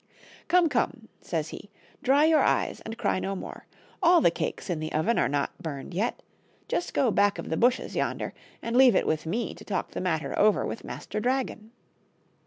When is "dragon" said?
11.19-11.69